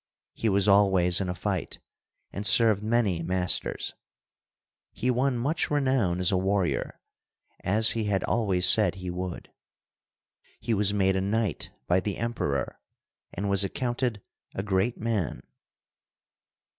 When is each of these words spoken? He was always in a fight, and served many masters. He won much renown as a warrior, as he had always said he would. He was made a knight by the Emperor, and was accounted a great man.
He 0.33 0.49
was 0.49 0.67
always 0.67 1.21
in 1.21 1.29
a 1.29 1.35
fight, 1.35 1.77
and 2.33 2.43
served 2.43 2.81
many 2.81 3.21
masters. 3.21 3.93
He 4.91 5.11
won 5.11 5.37
much 5.37 5.69
renown 5.69 6.19
as 6.19 6.31
a 6.31 6.37
warrior, 6.39 6.99
as 7.63 7.91
he 7.91 8.05
had 8.05 8.23
always 8.23 8.67
said 8.67 8.95
he 8.95 9.11
would. 9.11 9.51
He 10.59 10.73
was 10.73 10.91
made 10.91 11.15
a 11.15 11.21
knight 11.21 11.69
by 11.85 11.99
the 11.99 12.17
Emperor, 12.17 12.79
and 13.31 13.47
was 13.47 13.63
accounted 13.63 14.23
a 14.55 14.63
great 14.63 14.97
man. 14.97 15.43